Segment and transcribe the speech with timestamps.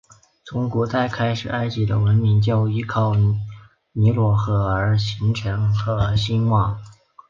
[0.45, 3.13] 从古代开始埃及的文明就依靠
[3.91, 6.81] 尼罗河而形成和兴旺。